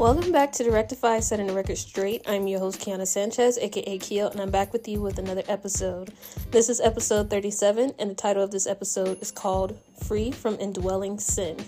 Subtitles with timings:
[0.00, 2.22] Welcome back to the Rectify Setting the Record Straight.
[2.26, 6.14] I'm your host, Keona Sanchez, aka Keo, and I'm back with you with another episode.
[6.50, 11.18] This is episode 37, and the title of this episode is called Free from Indwelling
[11.18, 11.58] Sin.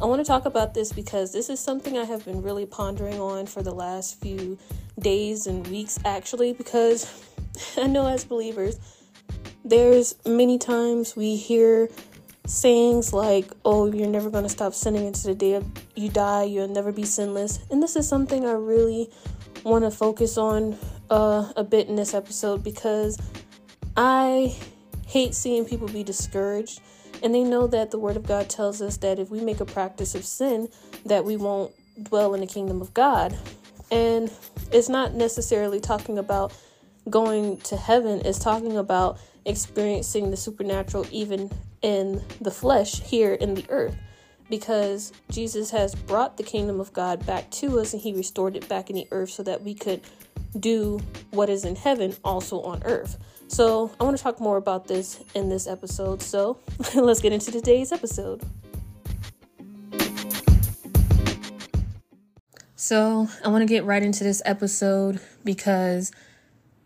[0.00, 3.18] I want to talk about this because this is something I have been really pondering
[3.18, 4.56] on for the last few
[5.00, 7.24] days and weeks, actually, because
[7.76, 8.78] I know as believers,
[9.64, 11.88] there's many times we hear
[12.46, 15.62] sayings like, oh, you're never going to stop sinning until the day
[15.94, 17.60] you die, you'll never be sinless.
[17.70, 19.10] And this is something I really
[19.62, 20.76] want to focus on
[21.10, 23.18] uh, a bit in this episode because
[23.96, 24.56] I
[25.06, 26.80] hate seeing people be discouraged.
[27.22, 29.64] And they know that the Word of God tells us that if we make a
[29.64, 30.68] practice of sin,
[31.06, 33.36] that we won't dwell in the kingdom of God.
[33.90, 34.30] And
[34.72, 36.52] it's not necessarily talking about
[37.08, 41.50] going to heaven, it's talking about experiencing the supernatural even
[41.84, 43.94] in the flesh here in the earth
[44.48, 48.66] because Jesus has brought the kingdom of God back to us and he restored it
[48.70, 50.00] back in the earth so that we could
[50.58, 50.98] do
[51.30, 53.18] what is in heaven also on earth.
[53.48, 56.22] So, I want to talk more about this in this episode.
[56.22, 56.58] So,
[56.94, 58.42] let's get into today's episode.
[62.76, 66.12] So, I want to get right into this episode because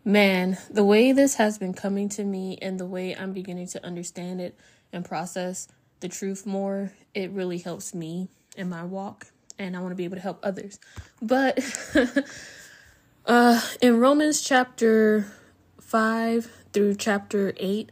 [0.05, 3.86] man, the way this has been coming to me and the way I'm beginning to
[3.86, 4.58] understand it
[4.92, 5.69] and process
[6.00, 9.27] the truth more, it really helps me in my walk
[9.58, 10.78] and I want to be able to help others.
[11.20, 11.58] But
[13.27, 15.27] uh in Romans chapter
[15.80, 17.91] 5 through chapter 8,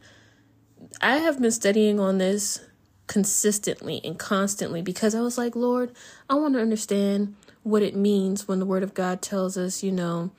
[1.01, 2.61] I have been studying on this
[3.07, 5.95] consistently and constantly because I was like, Lord,
[6.29, 9.91] I want to understand what it means when the word of God tells us, you
[9.91, 10.31] know,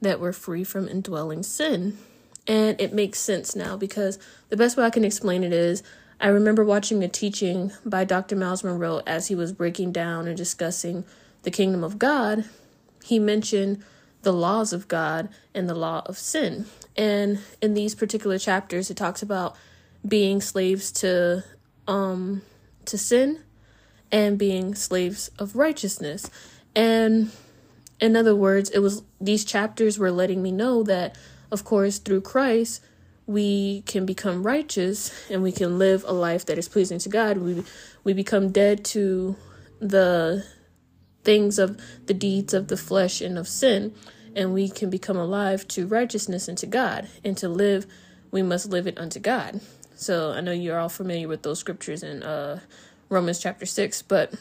[0.00, 1.98] that we're free from indwelling sin.
[2.46, 5.82] And it makes sense now because the best way I can explain it is
[6.20, 8.36] I remember watching a teaching by Dr.
[8.36, 11.04] Myles Munroe as he was breaking down and discussing
[11.42, 12.44] the kingdom of God.
[13.04, 13.82] He mentioned
[14.22, 16.66] the laws of God and the law of sin.
[16.96, 19.56] And in these particular chapters, it talks about
[20.06, 21.44] being slaves to
[21.86, 22.42] um
[22.84, 23.40] to sin
[24.10, 26.30] and being slaves of righteousness.
[26.76, 27.30] And
[28.00, 31.16] in other words, it was these chapters were letting me know that,
[31.50, 32.82] of course, through Christ,
[33.26, 37.38] we can become righteous and we can live a life that is pleasing to God.
[37.38, 37.64] We
[38.04, 39.36] we become dead to
[39.80, 40.44] the
[41.24, 43.94] things of the deeds of the flesh and of sin,
[44.34, 47.08] and we can become alive to righteousness and to God.
[47.24, 47.86] And to live,
[48.30, 49.60] we must live it unto God.
[49.94, 52.60] So I know you're all familiar with those scriptures in uh,
[53.08, 54.34] Romans chapter six, but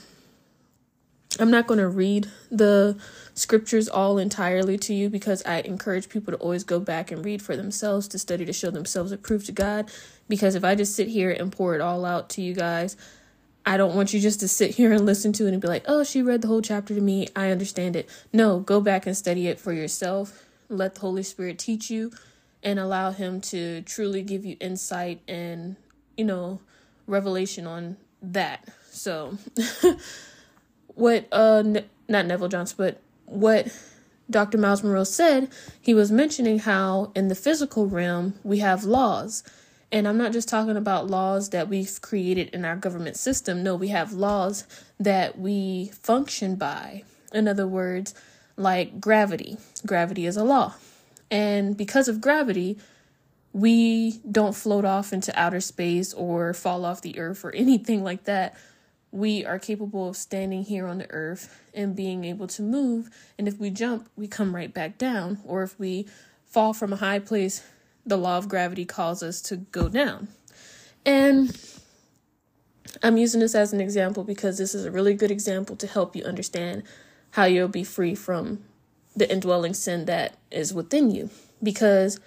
[1.39, 2.97] I'm not going to read the
[3.35, 7.41] scriptures all entirely to you because I encourage people to always go back and read
[7.41, 9.89] for themselves to study to show themselves approved to God.
[10.27, 12.97] Because if I just sit here and pour it all out to you guys,
[13.65, 15.85] I don't want you just to sit here and listen to it and be like,
[15.87, 17.27] oh, she read the whole chapter to me.
[17.35, 18.09] I understand it.
[18.33, 20.45] No, go back and study it for yourself.
[20.67, 22.11] Let the Holy Spirit teach you
[22.61, 25.77] and allow Him to truly give you insight and,
[26.17, 26.59] you know,
[27.07, 28.67] revelation on that.
[28.89, 29.37] So.
[30.95, 33.67] what uh ne- not Neville Johnson, but what
[34.29, 34.57] Dr.
[34.57, 39.43] Myles Munroe said, he was mentioning how in the physical realm we have laws.
[39.91, 43.61] And I'm not just talking about laws that we've created in our government system.
[43.61, 44.65] No, we have laws
[44.99, 47.03] that we function by.
[47.33, 48.13] In other words,
[48.55, 49.57] like gravity.
[49.85, 50.75] Gravity is a law.
[51.29, 52.77] And because of gravity,
[53.51, 58.23] we don't float off into outer space or fall off the earth or anything like
[58.25, 58.55] that
[59.11, 63.09] we are capable of standing here on the earth and being able to move.
[63.37, 65.39] And if we jump, we come right back down.
[65.45, 66.07] Or if we
[66.45, 67.63] fall from a high place,
[68.05, 70.29] the law of gravity calls us to go down.
[71.05, 71.57] And
[73.03, 76.15] I'm using this as an example because this is a really good example to help
[76.15, 76.83] you understand
[77.31, 78.63] how you'll be free from
[79.15, 81.29] the indwelling sin that is within you.
[81.61, 82.19] Because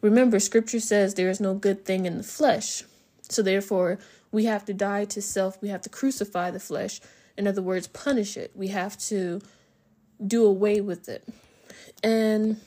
[0.00, 2.84] remember, scripture says there is no good thing in the flesh.
[3.22, 3.98] So therefore,
[4.32, 5.60] we have to die to self.
[5.60, 7.00] We have to crucify the flesh.
[7.36, 8.52] In other words, punish it.
[8.54, 9.40] We have to
[10.24, 11.26] do away with it.
[12.02, 12.60] And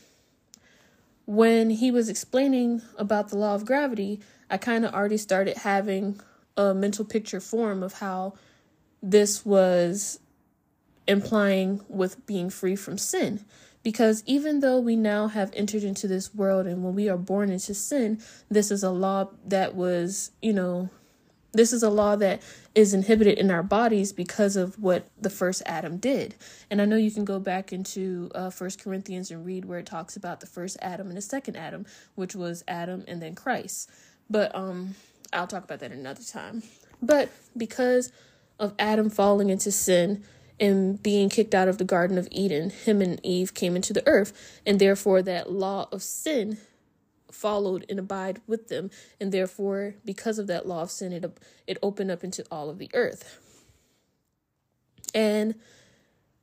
[1.26, 6.20] when he was explaining about the law of gravity, I kind of already started having
[6.58, 8.34] a mental picture form of how
[9.02, 10.20] this was
[11.08, 13.46] implying with being free from sin.
[13.84, 17.50] Because even though we now have entered into this world and when we are born
[17.50, 20.90] into sin, this is a law that was, you know,
[21.54, 22.42] this is a law that
[22.76, 26.36] is inhibited in our bodies because of what the first Adam did.
[26.70, 29.86] And I know you can go back into uh, First Corinthians and read where it
[29.86, 31.86] talks about the first Adam and the second Adam,
[32.16, 33.90] which was Adam and then Christ.
[34.30, 34.96] But um,
[35.32, 36.64] I'll talk about that another time.
[37.02, 38.12] But because
[38.60, 40.24] of Adam falling into sin,
[40.60, 44.06] and being kicked out of the Garden of Eden, him and Eve came into the
[44.08, 46.58] earth, and therefore that law of sin
[47.34, 51.26] followed and abide with them, and therefore because of that law of sin, it
[51.68, 53.40] it opened up into all of the earth.
[55.14, 55.56] And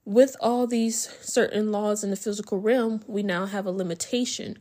[0.04, 4.58] with all these certain laws in the physical realm, we now have a limitation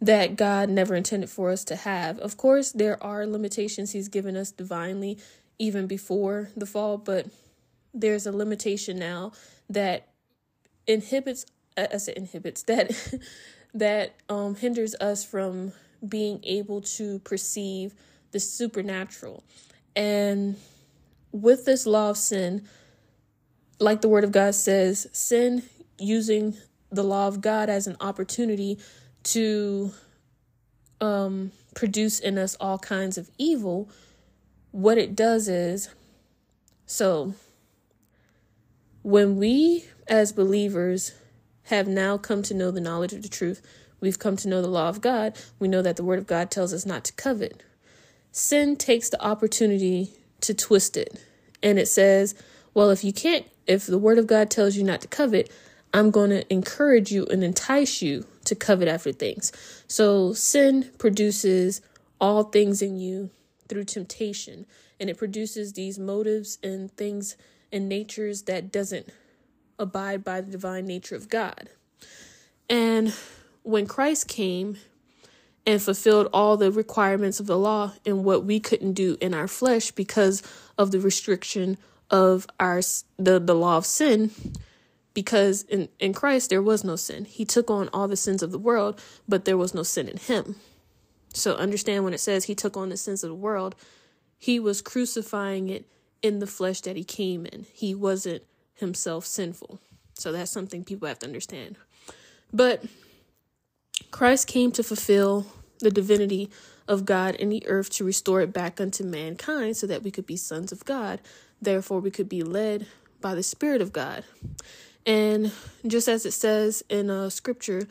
[0.00, 2.18] that God never intended for us to have.
[2.18, 5.18] Of course, there are limitations He's given us divinely
[5.58, 7.28] even before the fall, but
[7.94, 9.32] there's a limitation now
[9.70, 10.08] that
[10.86, 11.46] inhibits
[11.76, 12.92] uh, as it inhibits that
[13.78, 15.72] that um hinders us from
[16.06, 17.94] being able to perceive
[18.32, 19.42] the supernatural.
[19.94, 20.56] And
[21.32, 22.68] with this law of sin,
[23.78, 25.62] like the word of God says, sin
[25.98, 26.56] using
[26.90, 28.78] the law of God as an opportunity
[29.24, 29.92] to
[31.00, 33.88] um, produce in us all kinds of evil,
[34.70, 35.88] what it does is
[36.86, 37.34] so
[39.02, 41.12] when we as believers
[41.66, 43.62] have now come to know the knowledge of the truth,
[44.00, 46.50] we've come to know the law of God, we know that the word of God
[46.50, 47.62] tells us not to covet.
[48.32, 50.10] Sin takes the opportunity
[50.42, 51.22] to twist it.
[51.62, 52.34] And it says,
[52.74, 55.50] well, if you can't, if the word of God tells you not to covet,
[55.94, 59.50] I'm going to encourage you and entice you to covet after things.
[59.88, 61.80] So sin produces
[62.20, 63.30] all things in you
[63.68, 64.66] through temptation,
[65.00, 67.36] and it produces these motives and things
[67.72, 69.08] and natures that doesn't
[69.78, 71.70] abide by the divine nature of God.
[72.68, 73.14] And
[73.62, 74.78] when Christ came
[75.66, 79.48] and fulfilled all the requirements of the law and what we couldn't do in our
[79.48, 80.42] flesh because
[80.78, 81.76] of the restriction
[82.10, 82.80] of our
[83.18, 84.30] the, the law of sin,
[85.12, 87.24] because in, in Christ there was no sin.
[87.24, 90.18] He took on all the sins of the world, but there was no sin in
[90.18, 90.56] him.
[91.32, 93.74] So understand when it says he took on the sins of the world,
[94.38, 95.86] he was crucifying it
[96.22, 97.66] in the flesh that he came in.
[97.72, 98.42] He wasn't
[98.76, 99.80] himself sinful.
[100.14, 101.76] So that's something people have to understand.
[102.52, 102.84] But
[104.10, 105.46] Christ came to fulfill
[105.80, 106.50] the divinity
[106.88, 110.26] of God in the earth to restore it back unto mankind so that we could
[110.26, 111.20] be sons of God.
[111.60, 112.86] Therefore, we could be led
[113.20, 114.24] by the Spirit of God.
[115.04, 115.52] And
[115.86, 117.86] just as it says in uh, scripture,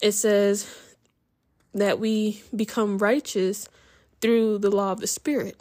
[0.00, 0.72] it says
[1.74, 3.68] that we become righteous
[4.20, 5.60] through the law of the Spirit.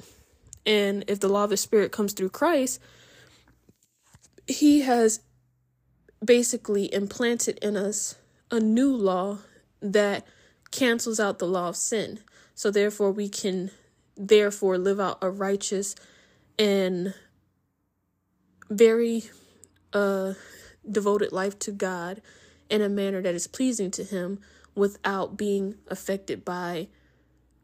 [0.66, 2.80] And if the law of the Spirit comes through Christ,
[4.50, 5.22] He has
[6.26, 8.16] basically implanted in us
[8.50, 9.40] a new law
[9.80, 10.26] that
[10.72, 12.20] cancels out the law of sin.
[12.56, 13.70] So therefore, we can
[14.18, 15.96] therefore live out a righteous
[16.58, 17.14] and
[18.70, 19.24] very
[19.94, 20.34] uh
[20.90, 22.22] devoted life to God
[22.70, 24.40] in a manner that is pleasing to Him
[24.74, 26.88] without being affected by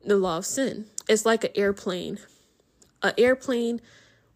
[0.06, 0.86] the law of sin.
[1.10, 2.20] It's like an airplane.
[3.02, 3.82] An airplane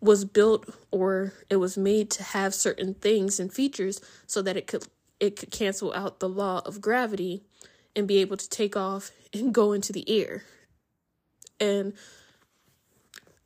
[0.01, 4.67] was built or it was made to have certain things and features so that it
[4.67, 4.85] could
[5.19, 7.43] it could cancel out the law of gravity
[7.95, 10.43] and be able to take off and go into the air.
[11.59, 11.93] And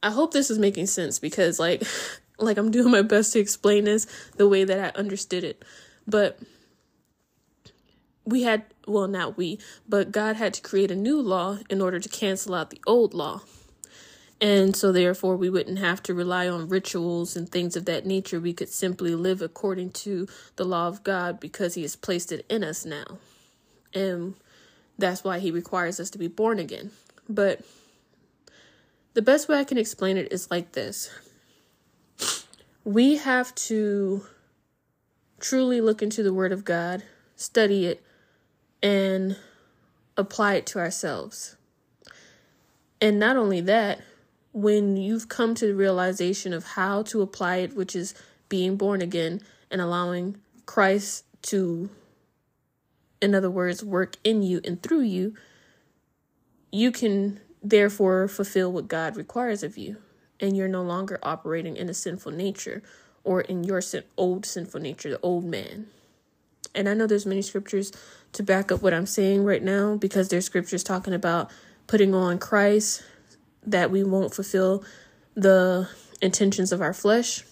[0.03, 1.83] I hope this is making sense because like
[2.39, 4.05] like I'm doing my best to explain this
[4.38, 5.63] the way that I understood it.
[6.05, 6.39] But
[8.25, 12.00] we had, well, not we, but God had to create a new law in order
[12.00, 13.41] to cancel out the old law.
[14.41, 18.39] And so, therefore, we wouldn't have to rely on rituals and things of that nature.
[18.39, 20.27] We could simply live according to
[20.58, 23.19] the law of God because He has placed it in us now.
[23.93, 24.36] And
[24.98, 26.91] that's why He requires us to be born again.
[27.29, 27.62] But
[29.13, 31.10] the best way I can explain it is like this
[32.84, 34.25] we have to
[35.39, 37.03] truly look into the Word of God,
[37.36, 38.03] study it,
[38.81, 39.38] and
[40.17, 41.55] apply it to ourselves.
[43.00, 44.01] And not only that,
[44.53, 48.13] when you've come to the realization of how to apply it, which is
[48.50, 49.41] being born again
[49.72, 51.89] and allowing Christ to,
[53.22, 55.33] in other words, work in you and through you,
[56.72, 59.98] you can therefore fulfill what God requires of you
[60.39, 62.83] and you're no longer operating in a sinful nature
[63.24, 65.88] or in your sin- old sinful nature, the old man.
[66.75, 67.91] And I know there's many scriptures
[68.33, 71.50] to back up what I'm saying right now because there's scriptures talking about
[71.88, 73.03] putting on Christ
[73.65, 74.84] that we won't fulfill
[75.36, 75.89] the
[76.22, 77.43] intentions of our flesh.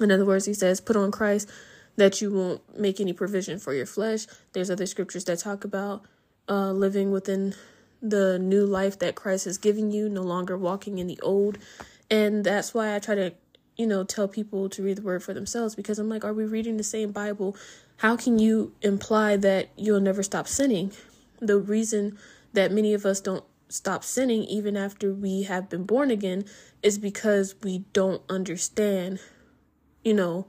[0.00, 1.50] In other words, he says, put on Christ
[1.96, 4.26] that you won't make any provision for your flesh.
[4.52, 6.04] There's other scriptures that talk about
[6.48, 7.54] uh, living within
[8.00, 11.58] the new life that Christ has given you, no longer walking in the old.
[12.10, 13.32] And that's why I try to,
[13.76, 16.44] you know, tell people to read the word for themselves because I'm like, are we
[16.44, 17.56] reading the same Bible?
[17.98, 20.92] How can you imply that you'll never stop sinning?
[21.40, 22.18] The reason
[22.52, 26.44] that many of us don't stop sinning even after we have been born again
[26.82, 29.18] is because we don't understand
[30.02, 30.46] you know,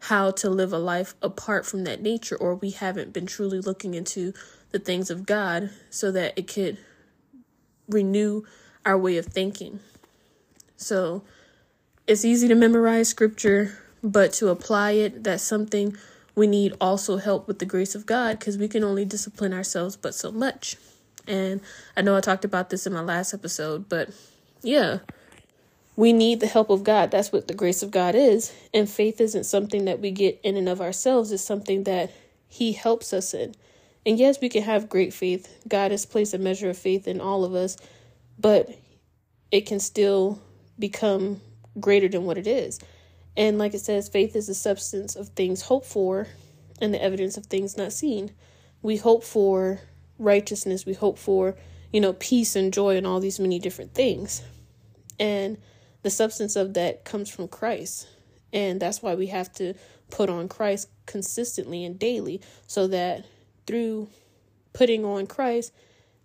[0.00, 3.94] how to live a life apart from that nature, or we haven't been truly looking
[3.94, 4.32] into
[4.70, 6.78] the things of God so that it could
[7.88, 8.42] renew
[8.84, 9.80] our way of thinking.
[10.76, 11.22] So
[12.06, 15.96] it's easy to memorize scripture, but to apply it, that's something
[16.34, 19.96] we need also help with the grace of God because we can only discipline ourselves
[19.96, 20.76] but so much.
[21.26, 21.60] And
[21.96, 24.10] I know I talked about this in my last episode, but
[24.62, 24.98] yeah,
[25.96, 27.10] we need the help of God.
[27.10, 28.52] That's what the grace of God is.
[28.72, 32.12] And faith isn't something that we get in and of ourselves, it's something that
[32.48, 33.54] He helps us in.
[34.06, 35.64] And yes, we can have great faith.
[35.66, 37.76] God has placed a measure of faith in all of us,
[38.38, 38.68] but
[39.50, 40.40] it can still
[40.78, 41.40] become
[41.80, 42.80] greater than what it is.
[43.36, 46.28] And like it says, faith is the substance of things hoped for
[46.80, 48.32] and the evidence of things not seen.
[48.82, 49.80] We hope for
[50.24, 51.56] righteousness, we hope for,
[51.92, 54.42] you know, peace and joy and all these many different things.
[55.18, 55.58] And
[56.02, 58.08] the substance of that comes from Christ.
[58.52, 59.74] And that's why we have to
[60.10, 63.24] put on Christ consistently and daily so that
[63.66, 64.08] through
[64.72, 65.72] putting on Christ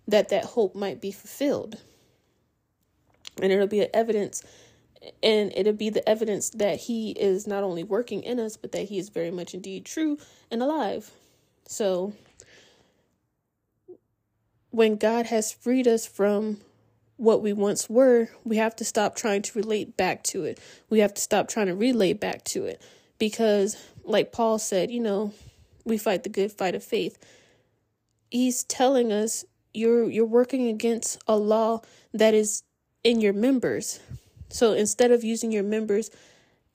[0.06, 1.78] that that hope might be fulfilled.
[3.40, 4.44] And it'll be an evidence
[5.22, 8.82] and it'll be the evidence that he is not only working in us but that
[8.88, 10.18] he is very much indeed true
[10.50, 11.10] and alive.
[11.66, 12.12] So
[14.70, 16.58] when God has freed us from
[17.16, 20.58] what we once were, we have to stop trying to relate back to it.
[20.88, 22.80] We have to stop trying to relate back to it
[23.18, 25.32] because like Paul said, you know,
[25.84, 27.18] we fight the good fight of faith.
[28.30, 31.82] He's telling us you're you're working against a law
[32.14, 32.62] that is
[33.04, 34.00] in your members.
[34.48, 36.10] So instead of using your members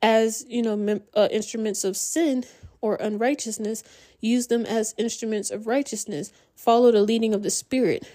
[0.01, 2.45] as, you know, mem- uh, instruments of sin
[2.85, 3.83] or unrighteousness,
[4.21, 6.31] use them as instruments of righteousness.
[6.55, 8.07] Follow the leading of the Spirit.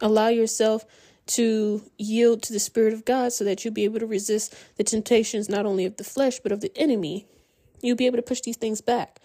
[0.00, 0.84] Allow yourself
[1.26, 4.82] to yield to the Spirit of God so that you'll be able to resist the
[4.82, 7.24] temptations not only of the flesh, but of the enemy.
[7.80, 9.20] You'll be able to push these things back.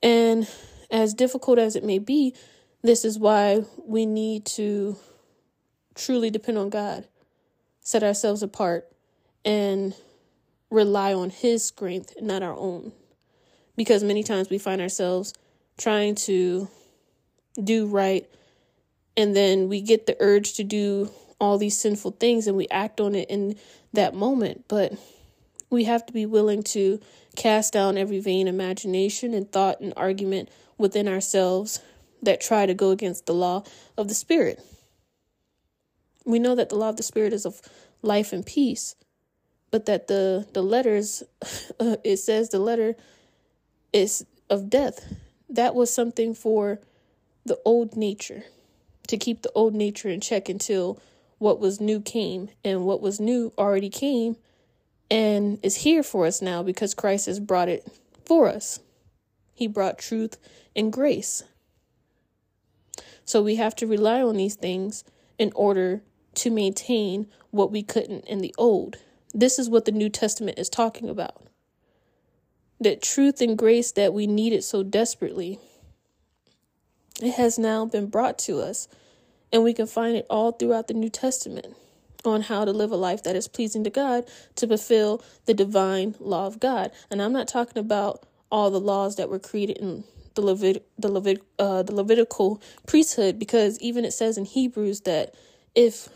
[0.00, 0.48] And
[0.92, 2.36] as difficult as it may be,
[2.82, 4.96] this is why we need to
[5.96, 7.08] truly depend on God,
[7.80, 8.88] set ourselves apart,
[9.44, 9.92] and
[10.70, 12.92] rely on His strength, not our own.
[13.76, 15.34] Because many times we find ourselves
[15.76, 16.68] trying to
[17.62, 18.28] do right
[19.16, 23.00] and then we get the urge to do all these sinful things and we act
[23.00, 23.56] on it in
[23.92, 24.64] that moment.
[24.68, 24.92] But
[25.70, 27.00] we have to be willing to
[27.36, 31.80] cast down every vain imagination and thought and argument within ourselves
[32.22, 33.64] that try to go against the law
[33.96, 34.60] of the spirit.
[36.24, 37.60] We know that the law of the spirit is of
[38.02, 38.94] life and peace
[39.74, 41.24] but that the the letters
[41.80, 42.94] uh, it says the letter
[43.94, 45.14] is of death
[45.48, 46.80] that was something for
[47.44, 48.44] the old nature
[49.06, 51.00] to keep the old nature in check until
[51.38, 52.48] what was new came.
[52.64, 54.36] And what was new already came
[55.10, 57.86] and is here for us now because Christ has brought it
[58.24, 58.80] for us.
[59.52, 60.38] He brought truth
[60.74, 61.44] and grace.
[63.24, 65.04] So we have to rely on these things
[65.38, 66.02] in order
[66.36, 68.96] to maintain what we couldn't in the old.
[69.32, 71.42] This is what the New Testament is talking about.
[72.80, 75.58] That truth and grace that we needed so desperately
[77.22, 78.88] it has now been brought to us,
[79.52, 81.76] and we can find it all throughout the New Testament
[82.24, 84.24] on how to live a life that is pleasing to God
[84.56, 86.90] to fulfill the divine law of God.
[87.10, 90.04] And I'm not talking about all the laws that were created in
[90.34, 95.34] the Levit- the Levit- uh, the Levitical priesthood because even it says in Hebrews that
[95.74, 96.08] if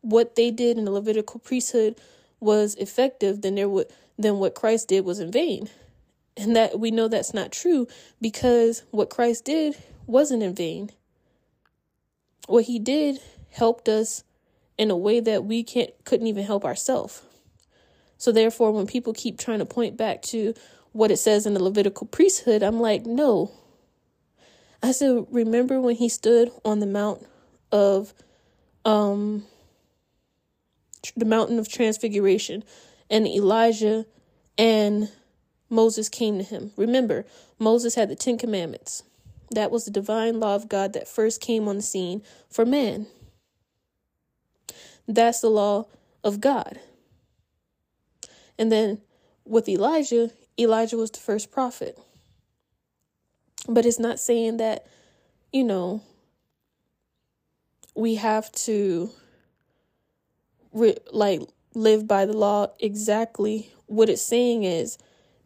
[0.00, 2.00] what they did in the Levitical priesthood
[2.40, 3.86] was effective, then there would
[4.18, 5.68] then what Christ did was in vain.
[6.36, 7.86] And that we know that's not true
[8.20, 10.90] because what Christ did wasn't in vain.
[12.46, 13.20] What he did
[13.50, 14.24] helped us
[14.78, 17.22] in a way that we can't couldn't even help ourselves.
[18.16, 20.54] So therefore when people keep trying to point back to
[20.92, 23.50] what it says in the Levitical priesthood, I'm like, no.
[24.82, 27.26] I said, remember when he stood on the mount
[27.70, 28.14] of
[28.84, 29.44] um
[31.16, 32.64] the mountain of transfiguration
[33.08, 34.06] and Elijah
[34.56, 35.10] and
[35.70, 36.72] Moses came to him.
[36.76, 37.24] Remember,
[37.58, 39.04] Moses had the 10 commandments.
[39.52, 43.06] That was the divine law of God that first came on the scene for man.
[45.08, 45.86] That's the law
[46.22, 46.80] of God.
[48.58, 49.00] And then
[49.44, 51.98] with Elijah, Elijah was the first prophet.
[53.68, 54.86] But it's not saying that,
[55.52, 56.02] you know,
[57.94, 59.10] we have to
[60.72, 61.40] re- like
[61.74, 63.72] live by the law exactly.
[63.86, 64.98] What it's saying is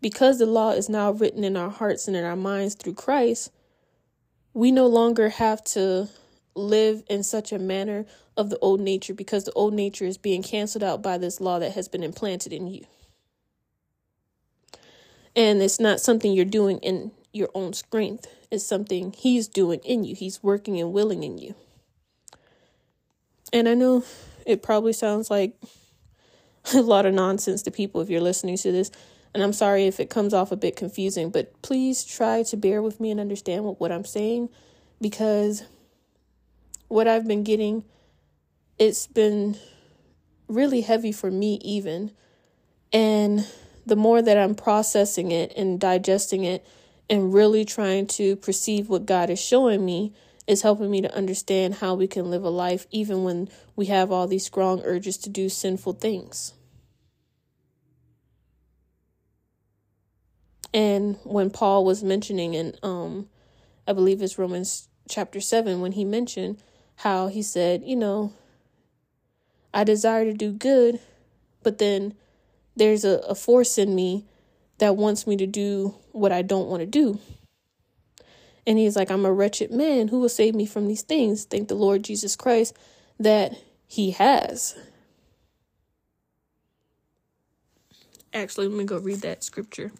[0.05, 3.51] because the law is now written in our hearts and in our minds through Christ,
[4.53, 6.11] we no longer have to
[6.55, 8.05] live in such a manner
[8.37, 11.59] of the old nature because the old nature is being canceled out by this law
[11.59, 12.85] that has been implanted in you.
[15.35, 20.05] And it's not something you're doing in your own strength, it's something He's doing in
[20.05, 20.15] you.
[20.15, 21.55] He's working and willing in you.
[23.55, 24.05] And I know
[24.45, 25.55] it probably sounds like
[26.75, 28.91] a lot of nonsense to people if you're listening to this.
[29.35, 32.81] And I'm sorry if it comes off a bit confusing, but please try to bear
[32.81, 34.49] with me and understand what, what I'm saying
[35.01, 35.65] because
[36.87, 37.85] what I've been getting,
[38.79, 39.57] it's been
[40.47, 42.13] really heavy for me, even.
[42.93, 43.47] And
[43.85, 46.65] the more that I'm processing it and digesting it
[47.11, 50.15] and really trying to perceive what God is showing me,
[50.47, 54.13] is helping me to understand how we can live a life even when we have
[54.13, 56.53] all these strong urges to do sinful things.
[60.75, 63.29] And when Paul was mentioning in um
[63.87, 66.63] I believe it's Romans chapter 7 when he mentioned
[66.97, 68.33] how he said, you know,
[69.73, 71.01] I desire to do good,
[71.63, 72.15] but then
[72.77, 74.25] there's a, a force in me
[74.79, 77.19] that wants me to do what I don't want to do.
[78.67, 80.09] And he's like, I'm a wretched man.
[80.09, 81.45] Who will save me from these things?
[81.45, 82.75] Thank the Lord Jesus Christ
[83.21, 83.55] that
[83.87, 84.75] he has.
[88.33, 89.93] Actually, let me go read that scripture.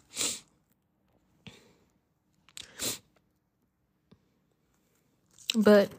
[5.55, 5.89] But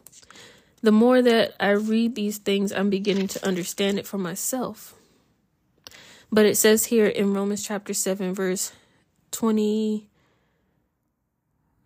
[0.82, 4.94] the more that I read these things, I'm beginning to understand it for myself.
[6.30, 8.72] But it says here in Romans chapter 7, verse
[9.30, 10.08] 20.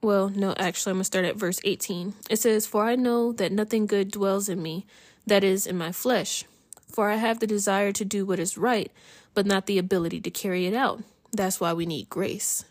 [0.02, 2.14] Well, no, actually, I'm going to start at verse 18.
[2.30, 4.86] It says, For I know that nothing good dwells in me,
[5.26, 6.44] that is, in my flesh.
[6.90, 8.90] For I have the desire to do what is right,
[9.34, 11.02] but not the ability to carry it out.
[11.32, 12.64] That's why we need grace.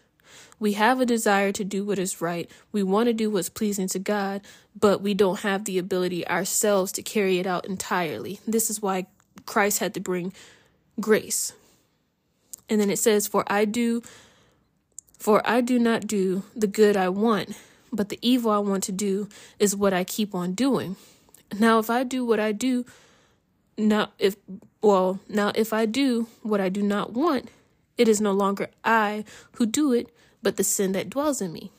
[0.60, 2.50] We have a desire to do what is right.
[2.72, 4.42] We want to do what's pleasing to God,
[4.78, 8.40] but we don't have the ability ourselves to carry it out entirely.
[8.46, 9.08] This is why
[9.46, 10.34] Christ had to bring
[11.00, 11.54] grace.
[12.70, 14.04] And then it says, For I do
[15.18, 17.56] for I do not do the good I want,
[17.92, 19.28] but the evil I want to do
[19.60, 20.96] is what I keep on doing.
[21.58, 22.86] Now if I do what I do
[23.78, 24.36] now if
[24.82, 27.50] well, now if I do what I do not want,
[27.98, 30.10] it is no longer I who do it,
[30.42, 31.72] but the sin that dwells in me.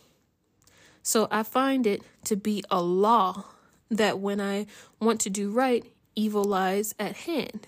[1.02, 3.44] So I find it to be a law
[3.90, 4.66] that when I
[5.00, 7.66] want to do right, evil lies at hand.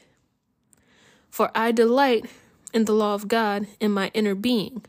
[1.30, 2.26] For I delight
[2.72, 4.84] in the law of God in my inner being,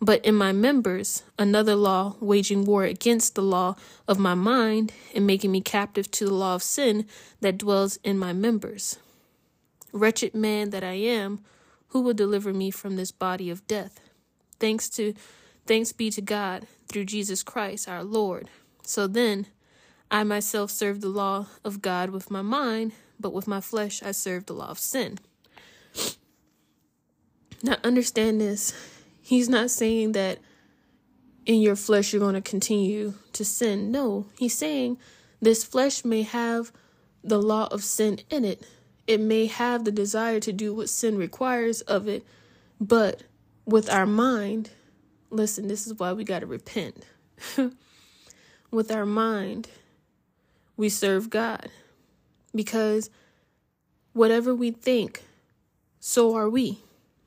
[0.00, 5.26] but in my members, another law waging war against the law of my mind and
[5.26, 7.06] making me captive to the law of sin
[7.40, 8.98] that dwells in my members.
[9.92, 11.40] Wretched man that I am,
[11.88, 14.00] who will deliver me from this body of death?
[14.58, 15.14] Thanks to
[15.66, 18.48] Thanks be to God through Jesus Christ our Lord.
[18.82, 19.46] So then,
[20.10, 24.12] I myself serve the law of God with my mind, but with my flesh I
[24.12, 25.18] serve the law of sin.
[27.62, 28.74] Now, understand this.
[29.20, 30.38] He's not saying that
[31.46, 33.90] in your flesh you're going to continue to sin.
[33.90, 34.98] No, he's saying
[35.40, 36.70] this flesh may have
[37.24, 38.62] the law of sin in it.
[39.06, 42.24] It may have the desire to do what sin requires of it,
[42.80, 43.22] but
[43.64, 44.70] with our mind,
[45.30, 47.04] Listen, this is why we got to repent.
[48.70, 49.68] With our mind,
[50.76, 51.70] we serve God.
[52.54, 53.10] Because
[54.12, 55.24] whatever we think,
[56.00, 56.80] so are we.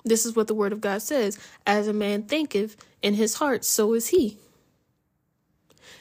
[0.04, 3.66] This is what the word of God says As a man thinketh in his heart,
[3.66, 4.38] so is he.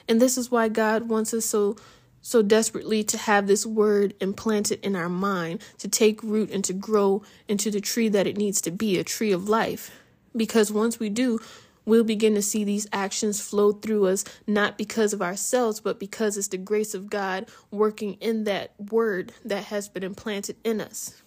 [0.09, 1.77] And this is why God wants us so
[2.21, 6.73] so desperately to have this word implanted in our mind, to take root and to
[6.73, 9.91] grow into the tree that it needs to be, a tree of life.
[10.37, 11.41] Because once we do,
[11.89, 16.37] we'll begin to see these actions flow through us, not because of ourselves, but because
[16.37, 21.23] it's the grace of God working in that word that has been implanted in us.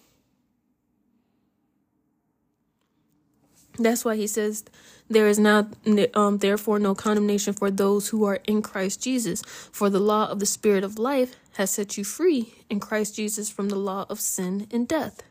[3.78, 4.64] That's why he says,
[5.08, 5.68] There is now,
[6.14, 9.42] um, therefore, no condemnation for those who are in Christ Jesus.
[9.42, 13.50] For the law of the Spirit of life has set you free in Christ Jesus
[13.50, 15.22] from the law of sin and death.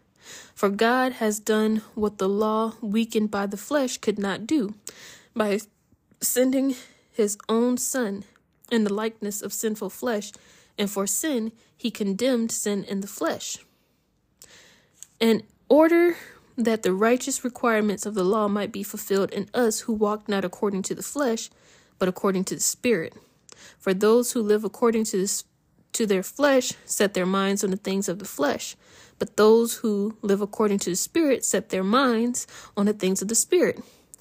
[0.56, 4.74] For God has done what the law, weakened by the flesh, could not do
[5.36, 5.60] by
[6.20, 6.76] sending
[7.12, 8.24] his own Son
[8.72, 10.32] in the likeness of sinful flesh,
[10.78, 13.58] and for sin, he condemned sin in the flesh.
[15.20, 16.16] In order
[16.58, 20.46] that the righteous requirements of the law might be fulfilled in us who walk not
[20.46, 21.50] according to the flesh,
[22.00, 23.14] but according to the Spirit.
[23.78, 25.44] For those who live according to this,
[25.94, 28.76] to their flesh set their minds on the things of the flesh,
[29.20, 33.28] but those who live according to the Spirit set their minds on the things of
[33.28, 33.84] the Spirit.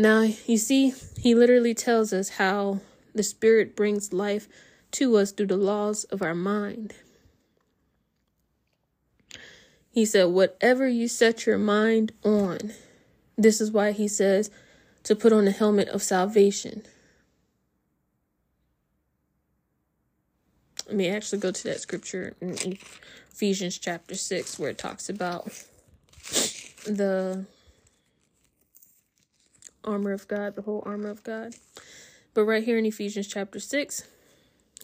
[0.00, 2.78] Now, you see, he literally tells us how
[3.16, 4.48] the Spirit brings life
[4.92, 6.94] to us through the laws of our mind.
[9.90, 12.74] He said, Whatever you set your mind on,
[13.36, 14.52] this is why he says
[15.02, 16.84] to put on the helmet of salvation.
[20.86, 22.78] Let me actually go to that scripture in
[23.32, 25.46] Ephesians chapter 6 where it talks about
[26.86, 27.46] the
[29.84, 31.54] armor of God, the whole armor of God.
[32.34, 34.04] But right here in Ephesians chapter 6,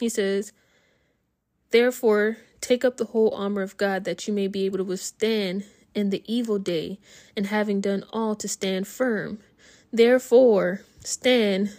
[0.01, 0.53] he says,
[1.71, 5.65] Therefore, take up the whole armor of God that you may be able to withstand
[5.95, 6.99] in the evil day,
[7.37, 9.39] and having done all to stand firm.
[9.93, 11.77] Therefore, stand,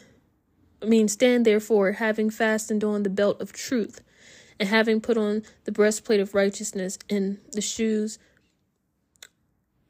[0.82, 4.02] I mean, stand therefore, having fastened on the belt of truth,
[4.58, 8.18] and having put on the breastplate of righteousness, and the shoes,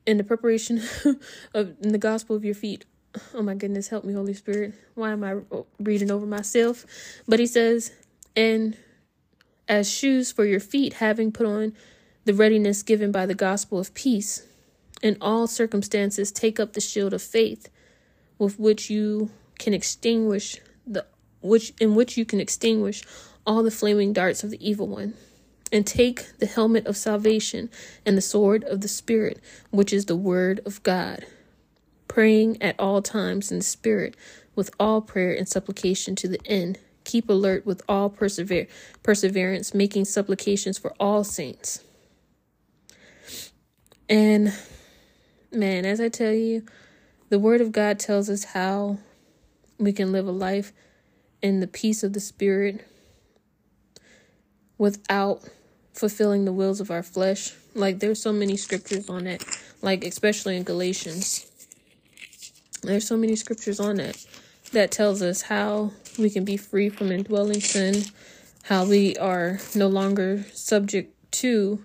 [0.08, 0.82] and the preparation
[1.54, 2.86] of the gospel of your feet
[3.34, 4.73] oh my goodness, help me, Holy Spirit.
[4.93, 5.38] Why am I
[5.80, 6.86] reading over myself?
[7.28, 7.91] But he says,
[8.36, 8.78] and
[9.67, 11.73] as shoes for your feet, having put on
[12.25, 14.45] the readiness given by the gospel of peace.
[15.01, 17.69] In all circumstances, take up the shield of faith,
[18.38, 21.06] with which you can extinguish the
[21.41, 23.04] which in which you can extinguish
[23.45, 25.13] all the flaming darts of the evil one.
[25.71, 27.69] And take the helmet of salvation
[28.06, 31.25] and the sword of the Spirit, which is the word of God
[32.08, 34.15] praying at all times in the Spirit,
[34.56, 36.80] with all prayer and supplication to the end.
[37.04, 38.68] Keep alert with all persever-
[39.04, 41.84] perseverance, making supplications for all saints.
[44.10, 44.54] And
[45.52, 46.63] man, as I tell you,
[47.30, 48.98] the Word of God tells us how
[49.78, 50.72] we can live a life
[51.41, 52.88] in the peace of the Spirit
[54.78, 55.41] without
[55.94, 57.54] fulfilling the wills of our flesh.
[57.74, 59.44] Like, there's so many scriptures on it,
[59.82, 61.46] like, especially in Galatians.
[62.86, 64.26] There's so many scriptures on it
[64.71, 68.06] that tells us how we can be free from indwelling sin,
[68.63, 71.82] how we are no longer subject to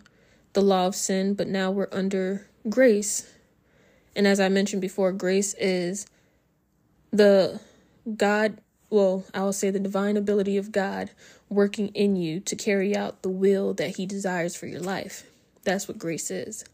[0.53, 3.33] the law of sin, but now we're under grace.
[4.15, 6.07] And as I mentioned before, grace is
[7.13, 7.61] the
[8.17, 11.11] God, well, I will say the divine ability of God
[11.49, 15.25] working in you to carry out the will that He desires for your life.
[15.65, 16.65] That's what grace is.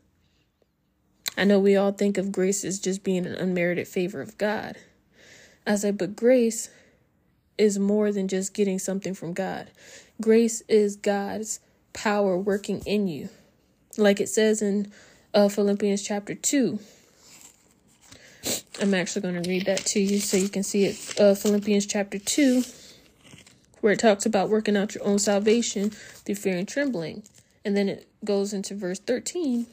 [1.36, 4.76] I know we all think of grace as just being an unmerited favor of God.
[5.66, 6.70] I say, but grace
[7.58, 9.70] is more than just getting something from God.
[10.20, 11.60] Grace is God's
[11.92, 13.28] power working in you.
[13.98, 14.92] Like it says in
[15.34, 16.78] uh, Philippians chapter 2.
[18.80, 21.20] I'm actually going to read that to you so you can see it.
[21.20, 22.62] Uh, Philippians chapter 2,
[23.80, 27.22] where it talks about working out your own salvation through fear and trembling.
[27.64, 29.66] And then it goes into verse 13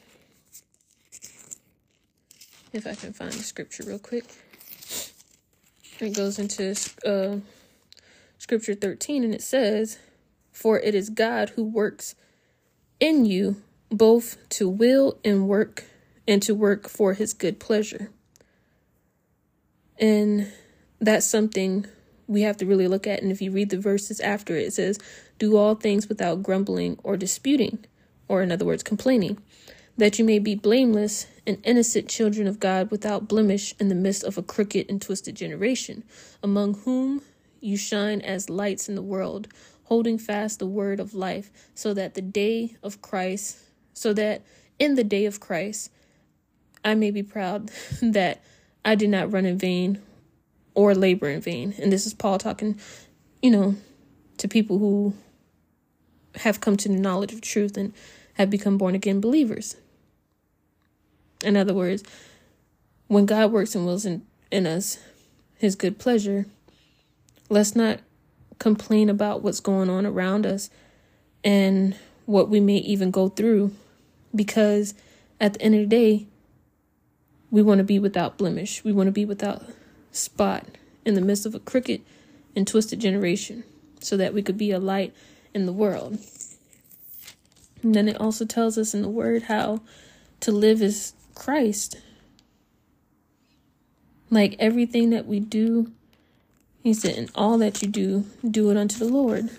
[2.74, 4.24] if I can find the scripture real quick.
[6.00, 6.74] It goes into
[7.06, 7.38] uh,
[8.38, 9.98] scripture 13 and it says,
[10.52, 12.16] For it is God who works
[12.98, 15.84] in you both to will and work
[16.26, 18.10] and to work for his good pleasure.
[19.98, 20.50] And
[21.00, 21.86] that's something
[22.26, 23.22] we have to really look at.
[23.22, 24.98] And if you read the verses after it, it says,
[25.38, 27.84] Do all things without grumbling or disputing,
[28.26, 29.38] or in other words, complaining
[29.96, 34.24] that you may be blameless and innocent children of God without blemish in the midst
[34.24, 36.04] of a crooked and twisted generation,
[36.42, 37.22] among whom
[37.60, 39.48] you shine as lights in the world,
[39.84, 43.58] holding fast the word of life, so that the day of Christ,
[43.92, 44.42] so that
[44.78, 45.90] in the day of Christ,
[46.84, 47.70] I may be proud
[48.02, 48.42] that
[48.84, 50.02] I did not run in vain
[50.74, 51.74] or labor in vain.
[51.80, 52.78] And this is Paul talking,
[53.42, 53.76] you know,
[54.38, 55.14] to people who
[56.36, 57.94] have come to the knowledge of truth and
[58.34, 59.76] have become born again believers.
[61.42, 62.02] In other words,
[63.08, 64.98] when God works and wills in, in us
[65.56, 66.46] his good pleasure,
[67.48, 68.00] let's not
[68.58, 70.70] complain about what's going on around us
[71.42, 73.72] and what we may even go through
[74.34, 74.94] because
[75.40, 76.26] at the end of the day,
[77.50, 78.82] we want to be without blemish.
[78.82, 79.62] We want to be without
[80.10, 80.66] spot
[81.04, 82.00] in the midst of a crooked
[82.56, 83.64] and twisted generation
[84.00, 85.14] so that we could be a light
[85.52, 86.18] in the world.
[87.82, 89.80] And then it also tells us in the word how
[90.40, 91.96] to live is Christ.
[94.30, 95.92] Like everything that we do,
[96.82, 99.50] he said, in all that you do, do it unto the Lord.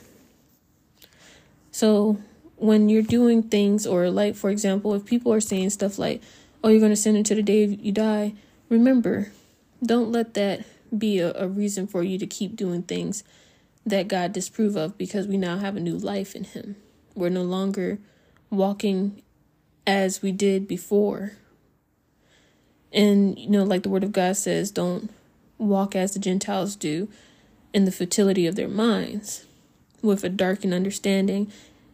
[1.71, 2.17] So
[2.57, 6.21] when you're doing things, or like, for example, if people are saying stuff like,
[6.63, 8.33] oh, you're going to sin until the day you die,
[8.69, 9.31] remember,
[9.83, 10.65] don't let that
[10.97, 13.23] be a, a reason for you to keep doing things
[13.85, 16.75] that God disapprove of because we now have a new life in Him.
[17.13, 17.99] We're no longer
[18.49, 19.21] walking
[19.85, 21.33] as we did before.
[22.95, 25.11] And, you know, like the Word of God says, don't
[25.57, 27.09] walk as the Gentiles do
[27.73, 29.45] in the futility of their minds,
[30.01, 31.51] with a darkened understanding,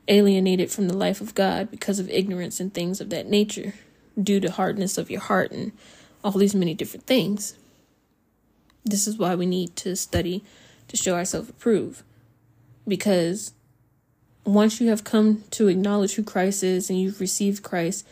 [0.07, 3.73] alienated from the life of God because of ignorance and things of that nature,
[4.21, 5.71] due to hardness of your heart and
[6.23, 7.55] all these many different things.
[8.85, 10.43] This is why we need to study
[10.87, 12.03] to show ourselves approved.
[12.87, 13.53] Because
[14.45, 18.05] once you have come to acknowledge who Christ is and you've received Christ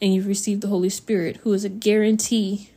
[0.00, 2.70] and you've received the Holy Spirit, who is a guarantee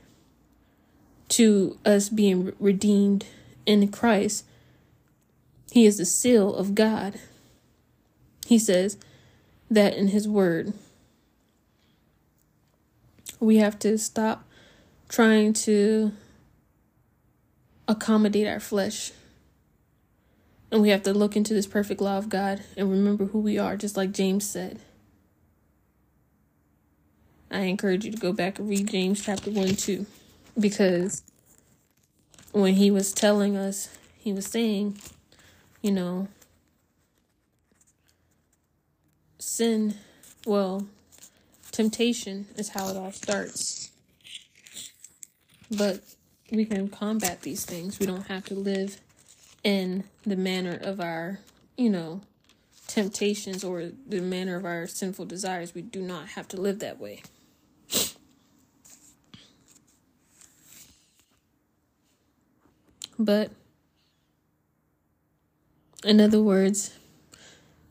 [1.29, 3.25] to us being redeemed
[3.65, 4.45] in Christ,
[5.71, 7.19] He is the seal of God.
[8.47, 8.97] He says
[9.69, 10.73] that in His Word.
[13.39, 14.43] We have to stop
[15.07, 16.11] trying to
[17.87, 19.11] accommodate our flesh.
[20.71, 23.57] And we have to look into this perfect law of God and remember who we
[23.57, 24.79] are, just like James said.
[27.51, 30.05] I encourage you to go back and read James chapter 1 too.
[30.59, 31.23] Because
[32.51, 34.99] when he was telling us, he was saying,
[35.81, 36.27] you know,
[39.39, 39.95] sin,
[40.45, 40.87] well,
[41.71, 43.91] temptation is how it all starts.
[45.71, 46.01] But
[46.51, 47.99] we can combat these things.
[47.99, 48.99] We don't have to live
[49.63, 51.39] in the manner of our,
[51.77, 52.21] you know,
[52.87, 55.75] temptations or the manner of our sinful desires.
[55.75, 57.21] We do not have to live that way.
[63.19, 63.51] But,
[66.03, 66.97] in other words,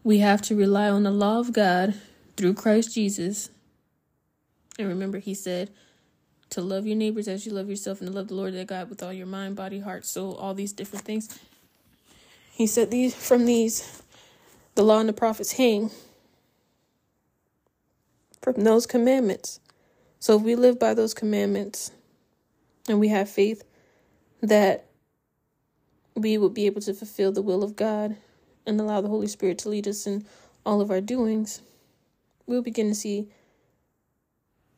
[0.02, 1.94] we have to rely on the law of God
[2.36, 3.50] through Christ Jesus.
[4.78, 5.70] And remember, he said,
[6.50, 8.88] to love your neighbors as you love yourself and to love the Lord thy God
[8.88, 11.38] with all your mind, body, heart, soul, all these different things.
[12.52, 14.02] He said these from these
[14.74, 15.90] the law and the prophets hang
[18.40, 19.60] from those commandments.
[20.20, 21.90] So if we live by those commandments
[22.88, 23.64] and we have faith
[24.40, 24.87] that
[26.18, 28.16] we will be able to fulfill the will of God
[28.66, 30.26] and allow the Holy Spirit to lead us in
[30.64, 31.62] all of our doings,
[32.46, 33.28] we'll begin to see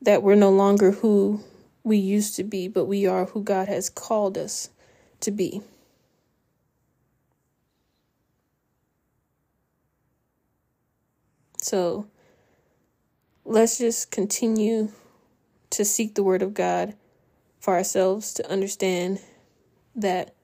[0.00, 1.40] that we're no longer who
[1.82, 4.70] we used to be, but we are who God has called us
[5.20, 5.62] to be.
[11.60, 12.06] So
[13.44, 14.90] let's just continue
[15.70, 16.94] to seek the Word of God
[17.60, 19.20] for ourselves to understand
[19.94, 20.34] that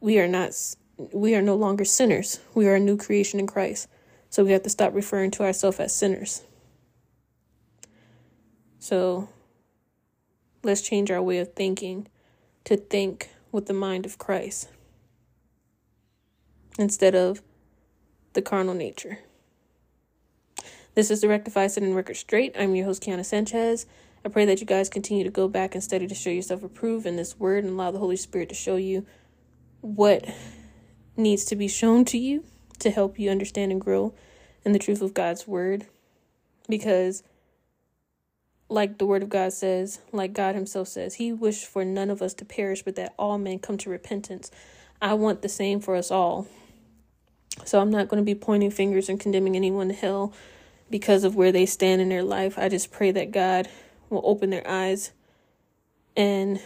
[0.00, 0.52] we are not
[0.96, 2.40] we are no longer sinners.
[2.54, 3.88] We are a new creation in Christ.
[4.28, 6.42] So we have to stop referring to ourselves as sinners.
[8.78, 9.28] So
[10.62, 12.08] Let's change our way of thinking
[12.64, 14.68] to think with the mind of Christ
[16.78, 17.40] instead of
[18.34, 19.20] the carnal nature.
[20.94, 22.54] This is the Rectified Sin and Record Straight.
[22.58, 23.86] I'm your host, Keona Sanchez.
[24.22, 27.06] I pray that you guys continue to go back and study to show yourself approved
[27.06, 29.06] in this word and allow the Holy Spirit to show you
[29.80, 30.24] what
[31.16, 32.44] needs to be shown to you
[32.78, 34.14] to help you understand and grow
[34.64, 35.86] in the truth of God's word.
[36.68, 37.22] Because
[38.68, 42.22] like the word of God says, like God himself says, he wished for none of
[42.22, 44.50] us to perish, but that all men come to repentance.
[45.02, 46.46] I want the same for us all.
[47.64, 50.32] So I'm not going to be pointing fingers and condemning anyone to hell
[50.88, 52.58] because of where they stand in their life.
[52.58, 53.68] I just pray that God
[54.08, 55.12] will open their eyes
[56.16, 56.60] and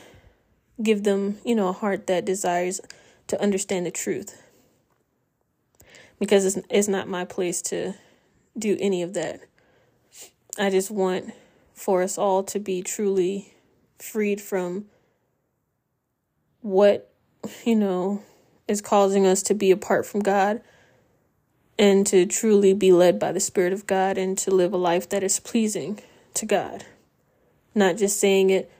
[0.82, 2.80] give them, you know, a heart that desires
[3.28, 4.40] to understand the truth.
[6.18, 7.94] Because it's, it's not my place to
[8.56, 9.40] do any of that.
[10.58, 11.32] I just want
[11.72, 13.54] for us all to be truly
[13.98, 14.86] freed from
[16.60, 17.12] what,
[17.64, 18.22] you know,
[18.68, 20.62] is causing us to be apart from God
[21.78, 25.08] and to truly be led by the Spirit of God and to live a life
[25.08, 26.00] that is pleasing
[26.34, 26.84] to God.
[27.74, 28.70] Not just saying it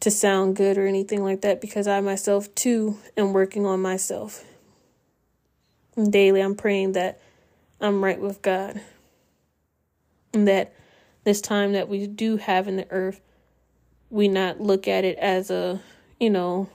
[0.00, 4.44] to sound good or anything like that, because I myself too am working on myself.
[5.96, 7.20] And daily, I'm praying that
[7.80, 8.80] I'm right with God
[10.34, 10.74] and that
[11.24, 13.20] this time that we do have in the earth,
[14.10, 15.80] we not look at it as a,
[16.20, 16.68] you know,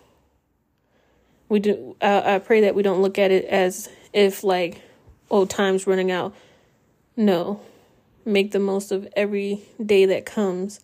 [1.48, 1.96] we do.
[2.02, 4.82] I, I pray that we don't look at it as if like,
[5.30, 6.34] oh, time's running out.
[7.16, 7.62] No,
[8.26, 10.80] make the most of every day that comes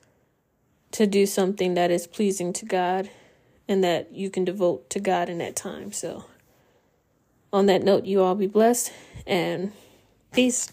[0.92, 3.10] to do something that is pleasing to God
[3.68, 5.92] and that you can devote to God in that time.
[5.92, 6.26] So,
[7.52, 8.92] on that note, you all be blessed
[9.26, 9.72] and
[10.32, 10.72] peace.